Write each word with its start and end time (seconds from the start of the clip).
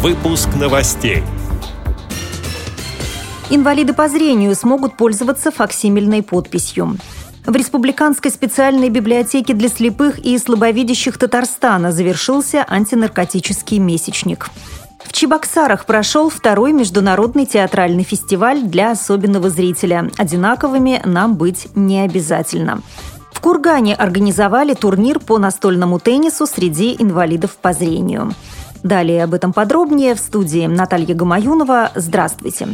Выпуск 0.00 0.50
новостей. 0.54 1.24
Инвалиды 3.50 3.92
по 3.92 4.08
зрению 4.08 4.54
смогут 4.54 4.96
пользоваться 4.96 5.50
факсимильной 5.50 6.22
подписью. 6.22 6.96
В 7.44 7.56
Республиканской 7.56 8.30
специальной 8.30 8.90
библиотеке 8.90 9.54
для 9.54 9.68
слепых 9.68 10.20
и 10.20 10.38
слабовидящих 10.38 11.18
Татарстана 11.18 11.90
завершился 11.90 12.64
антинаркотический 12.68 13.80
месячник. 13.80 14.50
В 15.04 15.12
Чебоксарах 15.12 15.84
прошел 15.84 16.30
второй 16.30 16.72
международный 16.72 17.44
театральный 17.44 18.04
фестиваль 18.04 18.62
для 18.62 18.92
особенного 18.92 19.50
зрителя. 19.50 20.12
Одинаковыми 20.16 21.02
нам 21.06 21.34
быть 21.34 21.66
не 21.74 22.02
обязательно. 22.02 22.82
В 23.32 23.40
Кургане 23.40 23.96
организовали 23.96 24.74
турнир 24.74 25.18
по 25.18 25.38
настольному 25.38 25.98
теннису 25.98 26.46
среди 26.46 26.94
инвалидов 26.96 27.56
по 27.60 27.72
зрению. 27.72 28.32
Далее 28.82 29.24
об 29.24 29.34
этом 29.34 29.52
подробнее 29.52 30.14
в 30.14 30.18
студии 30.18 30.66
Наталья 30.66 31.14
Гамаюнова. 31.14 31.92
Здравствуйте. 31.94 32.68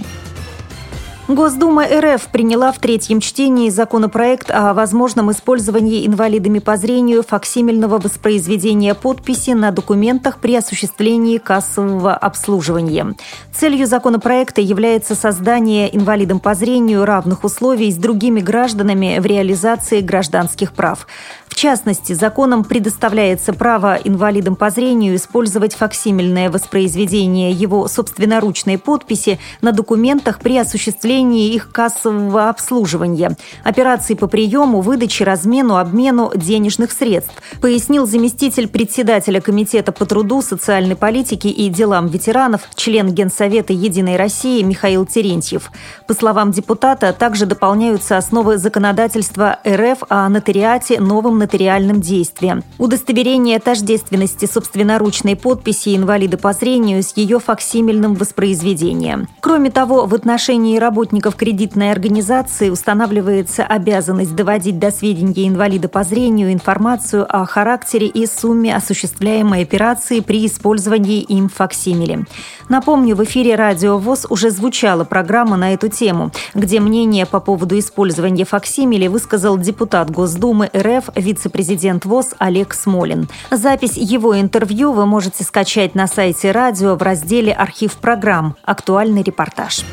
Госдума 1.26 1.84
РФ 1.84 2.28
приняла 2.28 2.70
в 2.70 2.78
третьем 2.78 3.18
чтении 3.18 3.70
законопроект 3.70 4.50
о 4.50 4.74
возможном 4.74 5.32
использовании 5.32 6.06
инвалидами 6.06 6.58
по 6.58 6.76
зрению 6.76 7.22
факсимильного 7.22 7.98
воспроизведения 7.98 8.92
подписи 8.92 9.52
на 9.52 9.70
документах 9.70 10.38
при 10.38 10.54
осуществлении 10.54 11.38
кассового 11.38 12.14
обслуживания. 12.14 13.14
Целью 13.54 13.86
законопроекта 13.86 14.60
является 14.60 15.14
создание 15.14 15.96
инвалидам 15.96 16.40
по 16.40 16.54
зрению 16.54 17.06
равных 17.06 17.42
условий 17.42 17.90
с 17.90 17.96
другими 17.96 18.40
гражданами 18.40 19.18
в 19.18 19.24
реализации 19.24 20.02
гражданских 20.02 20.74
прав. 20.74 21.06
В 21.54 21.56
частности, 21.56 22.14
законом 22.14 22.64
предоставляется 22.64 23.52
право 23.52 23.96
инвалидам 24.02 24.56
по 24.56 24.70
зрению 24.70 25.14
использовать 25.14 25.76
факсимильное 25.76 26.50
воспроизведение 26.50 27.52
его 27.52 27.86
собственноручной 27.86 28.76
подписи 28.76 29.38
на 29.62 29.70
документах 29.70 30.40
при 30.40 30.58
осуществлении 30.58 31.54
их 31.54 31.70
кассового 31.70 32.48
обслуживания, 32.48 33.36
операций 33.62 34.16
по 34.16 34.26
приему, 34.26 34.80
выдаче, 34.80 35.22
размену, 35.22 35.76
обмену 35.76 36.32
денежных 36.34 36.90
средств, 36.90 37.32
пояснил 37.60 38.04
заместитель 38.04 38.66
председателя 38.66 39.40
Комитета 39.40 39.92
по 39.92 40.06
труду, 40.06 40.42
социальной 40.42 40.96
политике 40.96 41.50
и 41.50 41.68
делам 41.68 42.08
ветеранов, 42.08 42.62
член 42.74 43.12
Генсовета 43.12 43.72
«Единой 43.72 44.16
России» 44.16 44.60
Михаил 44.62 45.06
Терентьев. 45.06 45.70
По 46.08 46.14
словам 46.14 46.50
депутата, 46.50 47.12
также 47.12 47.46
дополняются 47.46 48.16
основы 48.16 48.58
законодательства 48.58 49.60
РФ 49.64 50.02
о 50.08 50.28
нотариате 50.28 50.98
новым 50.98 51.43
нотариальным 51.44 52.00
действием. 52.00 52.64
Удостоверение 52.78 53.58
тождественности 53.58 54.46
собственноручной 54.46 55.36
подписи 55.36 55.94
инвалида 55.94 56.38
по 56.38 56.52
зрению 56.52 57.02
с 57.02 57.16
ее 57.16 57.38
факсимильным 57.38 58.14
воспроизведением. 58.14 59.28
Кроме 59.40 59.70
того, 59.70 60.06
в 60.06 60.14
отношении 60.14 60.78
работников 60.78 61.36
кредитной 61.36 61.92
организации 61.92 62.70
устанавливается 62.70 63.64
обязанность 63.64 64.34
доводить 64.34 64.78
до 64.78 64.90
сведения 64.90 65.46
инвалида 65.48 65.88
по 65.88 66.02
зрению 66.02 66.52
информацию 66.52 67.26
о 67.28 67.44
характере 67.44 68.06
и 68.06 68.26
сумме 68.26 68.74
осуществляемой 68.74 69.62
операции 69.62 70.20
при 70.20 70.46
использовании 70.46 71.20
им 71.20 71.48
факсимили. 71.48 72.24
Напомню, 72.68 73.14
в 73.14 73.22
эфире 73.24 73.56
«Радио 73.56 73.98
ВОЗ» 73.98 74.26
уже 74.30 74.50
звучала 74.50 75.04
программа 75.04 75.56
на 75.56 75.74
эту 75.74 75.88
тему, 75.88 76.30
где 76.54 76.80
мнение 76.80 77.26
по 77.26 77.40
поводу 77.40 77.78
использования 77.78 78.44
факсимили 78.44 79.06
высказал 79.06 79.58
депутат 79.58 80.10
Госдумы 80.10 80.70
РФ, 80.74 81.10
вице-президент 81.34 82.04
ВОЗ 82.04 82.34
Олег 82.38 82.74
Смолин. 82.74 83.28
Запись 83.50 83.96
его 83.96 84.40
интервью 84.40 84.92
вы 84.92 85.04
можете 85.04 85.42
скачать 85.42 85.96
на 85.96 86.06
сайте 86.06 86.52
радио 86.52 86.94
в 86.94 87.02
разделе 87.02 87.52
«Архив 87.52 87.94
программ. 87.94 88.54
Актуальный 88.62 89.24
репортаж». 89.24 89.84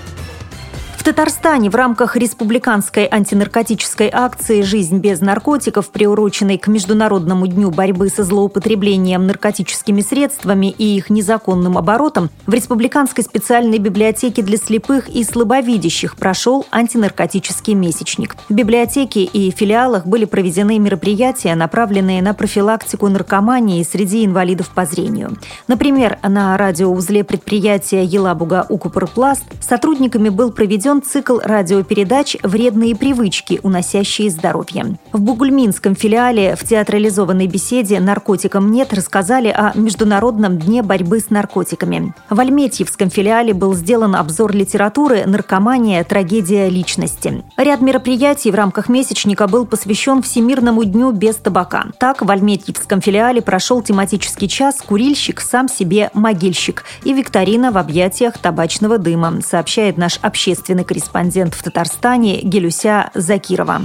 В 1.02 1.04
Татарстане 1.04 1.72
в 1.72 1.76
рамках 1.76 2.16
республиканской 2.16 3.08
антинаркотической 3.10 4.08
акции 4.14 4.62
«Жизнь 4.62 5.00
без 5.00 5.20
наркотиков», 5.20 5.90
приуроченной 5.90 6.60
к 6.60 6.68
Международному 6.68 7.48
дню 7.48 7.72
борьбы 7.72 8.08
со 8.10 8.24
злоупотреблением 8.24 9.26
наркотическими 9.26 10.02
средствами 10.02 10.68
и 10.68 10.98
их 10.98 11.10
незаконным 11.10 11.80
оборотом, 11.80 12.30
в 12.46 12.54
Республиканской 12.54 13.24
специальной 13.24 13.80
библиотеке 13.80 14.44
для 14.44 14.58
слепых 14.58 15.10
и 15.10 15.24
слабовидящих 15.24 16.18
прошел 16.18 16.68
антинаркотический 16.70 17.74
месячник. 17.74 18.36
В 18.48 18.54
библиотеке 18.54 19.24
и 19.24 19.50
филиалах 19.50 20.06
были 20.06 20.26
проведены 20.26 20.78
мероприятия, 20.78 21.56
направленные 21.56 22.22
на 22.22 22.36
профилактику 22.36 23.10
наркомании 23.10 23.82
среди 23.82 24.24
инвалидов 24.24 24.70
по 24.70 24.86
зрению. 24.86 25.36
Например, 25.68 26.20
на 26.22 26.56
радиоузле 26.58 27.24
предприятия 27.24 28.04
«Елабуга 28.04 28.68
Укупорпласт» 28.70 29.46
сотрудниками 29.60 30.30
был 30.30 30.52
проведен 30.52 30.91
проведен 30.92 31.02
цикл 31.02 31.40
радиопередач 31.44 32.38
«Вредные 32.44 32.96
привычки, 32.96 33.60
уносящие 33.64 34.30
здоровье». 34.30 34.98
В 35.12 35.22
Бугульминском 35.22 35.96
филиале 35.96 36.56
в 36.56 36.68
театрализованной 36.68 37.48
беседе 37.48 38.00
«Наркотикам 38.00 38.72
нет» 38.72 38.94
рассказали 38.94 39.48
о 39.48 39.72
Международном 39.76 40.58
дне 40.58 40.84
борьбы 40.84 41.20
с 41.20 41.30
наркотиками. 41.30 42.14
В 42.30 42.40
Альметьевском 42.40 43.10
филиале 43.10 43.54
был 43.54 43.74
сделан 43.74 44.16
обзор 44.16 44.54
литературы 44.54 45.24
«Наркомания. 45.26 46.04
Трагедия 46.04 46.70
личности». 46.70 47.44
Ряд 47.58 47.82
мероприятий 47.82 48.52
в 48.52 48.56
рамках 48.56 48.90
месячника 48.90 49.48
был 49.48 49.66
посвящен 49.66 50.22
Всемирному 50.22 50.84
дню 50.84 51.12
без 51.12 51.36
табака. 51.36 51.86
Так, 52.00 52.22
в 52.22 52.30
Альметьевском 52.30 53.02
филиале 53.02 53.42
прошел 53.42 53.82
тематический 53.82 54.48
час 54.48 54.82
«Курильщик 54.86 55.42
сам 55.42 55.70
себе 55.70 56.10
могильщик» 56.14 56.84
и 57.04 57.14
викторина 57.14 57.72
в 57.72 57.78
объятиях 57.78 58.38
табачного 58.38 58.98
дыма, 58.98 59.40
сообщает 59.46 59.98
наш 59.98 60.20
общественный 60.22 60.71
военный 60.72 60.86
корреспондент 60.86 61.54
в 61.54 61.64
Татарстане 61.64 62.40
Гелюся 62.42 63.12
Закирова. 63.14 63.82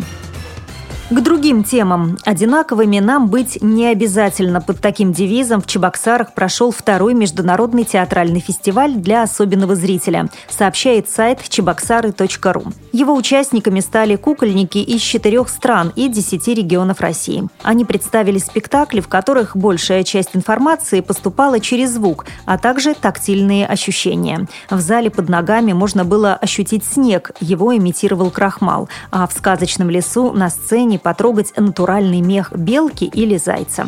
К 1.08 1.20
другим 1.20 1.62
темам. 1.62 2.18
Одинаковыми 2.24 2.98
нам 2.98 3.28
быть 3.28 3.62
не 3.62 3.86
обязательно. 3.86 4.60
Под 4.60 4.80
таким 4.80 5.12
девизом 5.12 5.60
в 5.60 5.66
Чебоксарах 5.68 6.34
прошел 6.34 6.72
второй 6.72 7.14
международный 7.14 7.84
театральный 7.84 8.40
фестиваль 8.40 8.92
для 8.92 9.22
особенного 9.22 9.76
зрителя, 9.76 10.28
сообщает 10.48 11.08
сайт 11.08 11.48
чебоксары.ру. 11.48 12.64
Его 12.90 13.14
участниками 13.14 13.78
стали 13.78 14.16
кукольники 14.16 14.78
из 14.78 15.00
четырех 15.00 15.48
стран 15.48 15.92
и 15.94 16.08
десяти 16.08 16.54
регионов 16.54 17.00
России. 17.00 17.46
Они 17.62 17.84
представили 17.84 18.38
спектакли, 18.38 19.00
в 19.00 19.06
которых 19.06 19.56
большая 19.56 20.02
часть 20.02 20.30
информации 20.34 21.02
поступала 21.02 21.60
через 21.60 21.90
звук, 21.92 22.26
а 22.46 22.58
также 22.58 22.94
тактильные 22.94 23.64
ощущения. 23.68 24.48
В 24.70 24.80
зале 24.80 25.10
под 25.10 25.28
ногами 25.28 25.72
можно 25.72 26.04
было 26.04 26.34
ощутить 26.34 26.84
снег, 26.84 27.30
его 27.38 27.76
имитировал 27.76 28.30
крахмал, 28.30 28.88
а 29.12 29.28
в 29.28 29.32
сказочном 29.32 29.88
лесу 29.88 30.32
на 30.32 30.50
сцене 30.50 30.95
желании 30.96 30.98
потрогать 30.98 31.52
натуральный 31.56 32.20
мех 32.20 32.52
белки 32.56 33.04
или 33.04 33.36
зайца. 33.36 33.86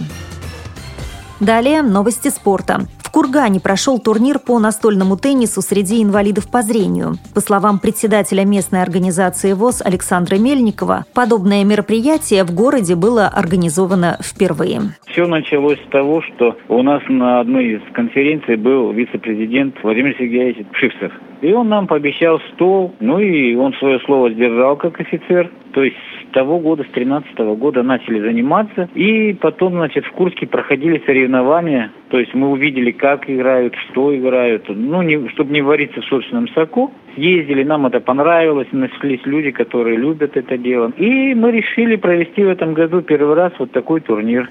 Далее 1.40 1.82
новости 1.82 2.28
спорта. 2.30 2.80
В 2.98 3.10
Кургане 3.10 3.58
прошел 3.58 3.98
турнир 3.98 4.38
по 4.38 4.58
настольному 4.58 5.16
теннису 5.16 5.62
среди 5.62 6.02
инвалидов 6.02 6.50
по 6.50 6.62
зрению. 6.62 7.14
По 7.34 7.40
словам 7.40 7.78
председателя 7.78 8.44
местной 8.44 8.82
организации 8.82 9.54
ВОЗ 9.54 9.82
Александра 9.82 10.36
Мельникова, 10.36 11.06
подобное 11.14 11.64
мероприятие 11.64 12.44
в 12.44 12.54
городе 12.54 12.96
было 12.96 13.26
организовано 13.26 14.18
впервые. 14.22 14.80
Все 15.06 15.26
началось 15.26 15.78
с 15.78 15.90
того, 15.90 16.20
что 16.22 16.56
у 16.68 16.82
нас 16.82 17.02
на 17.08 17.40
одной 17.40 17.76
из 17.76 17.80
конференций 17.94 18.56
был 18.56 18.92
вице-президент 18.92 19.76
Владимир 19.82 20.14
Сергеевич 20.18 20.66
Шивцев. 20.72 21.12
И 21.40 21.52
он 21.52 21.68
нам 21.68 21.86
пообещал 21.86 22.40
стол, 22.54 22.92
ну 23.00 23.20
и 23.20 23.54
он 23.54 23.72
свое 23.74 24.00
слово 24.00 24.30
сдержал 24.30 24.76
как 24.76 25.00
офицер. 25.00 25.50
То 25.78 25.84
есть 25.84 25.96
с 26.28 26.32
того 26.32 26.58
года, 26.58 26.82
с 26.82 26.88
13 26.88 27.38
года 27.56 27.84
начали 27.84 28.18
заниматься. 28.18 28.88
И 28.96 29.32
потом, 29.34 29.74
значит, 29.74 30.04
в 30.06 30.10
Курске 30.10 30.44
проходили 30.44 31.00
соревнования. 31.06 31.92
То 32.10 32.18
есть 32.18 32.34
мы 32.34 32.50
увидели, 32.50 32.90
как 32.90 33.30
играют, 33.30 33.76
что 33.76 34.12
играют. 34.16 34.64
Ну, 34.66 35.02
не, 35.02 35.28
чтобы 35.28 35.52
не 35.52 35.62
вариться 35.62 36.00
в 36.00 36.06
собственном 36.06 36.48
соку. 36.48 36.92
Ездили, 37.14 37.62
нам 37.62 37.86
это 37.86 38.00
понравилось. 38.00 38.66
Нашлись 38.72 39.20
люди, 39.24 39.52
которые 39.52 39.96
любят 39.96 40.36
это 40.36 40.58
дело. 40.58 40.90
И 40.96 41.32
мы 41.36 41.52
решили 41.52 41.94
провести 41.94 42.42
в 42.42 42.48
этом 42.48 42.74
году 42.74 43.00
первый 43.00 43.36
раз 43.36 43.52
вот 43.60 43.70
такой 43.70 44.00
турнир. 44.00 44.50